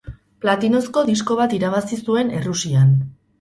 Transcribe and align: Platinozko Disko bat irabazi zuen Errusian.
Platinozko 0.45 1.03
Disko 1.09 1.37
bat 1.41 1.53
irabazi 1.59 2.01
zuen 2.09 2.33
Errusian. 2.41 2.99